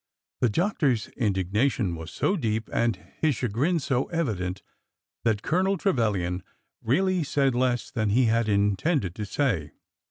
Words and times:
The 0.39 0.49
doctor's 0.49 1.09
in 1.09 1.33
dignation 1.33 1.93
was 1.95 2.09
so 2.09 2.35
deep 2.35 2.71
and 2.73 2.95
his 3.21 3.35
chagrin 3.35 3.77
so 3.77 4.05
evident 4.05 4.63
that 5.23 5.43
Colonel 5.43 5.77
Trevilian 5.77 6.41
really 6.81 7.23
said 7.23 7.53
less 7.53 7.91
than 7.91 8.09
he 8.09 8.25
had 8.25 8.49
intended 8.49 9.13
to 9.13 9.25
say. 9.27 9.73